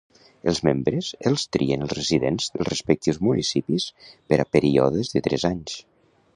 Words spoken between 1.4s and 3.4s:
trien els residents dels respectius